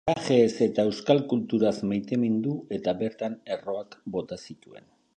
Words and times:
Parajeez 0.09 0.53
eta 0.65 0.85
euskal 0.91 1.21
kulturaz 1.33 1.75
maitemindu 1.91 2.57
eta 2.81 2.97
bertan 3.05 3.39
erroak 3.61 4.03
bota 4.17 4.45
zituen. 4.49 4.93